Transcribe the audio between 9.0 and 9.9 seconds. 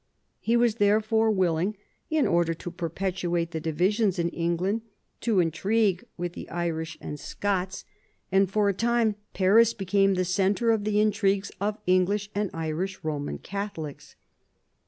chap. a time Paris